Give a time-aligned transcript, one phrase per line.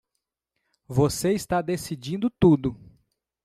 [0.87, 2.75] Você está decidindo tudo!